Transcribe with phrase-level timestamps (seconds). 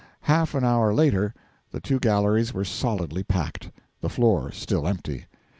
[0.21, 1.31] Half an hour later
[1.69, 3.69] the two galleries were solidly packed,
[4.01, 5.27] the floor still empty.